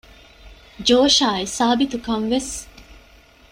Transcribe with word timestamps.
ޖޯޝާއި 0.87 1.45
ސާބިތުކަންވެސް 1.57 2.51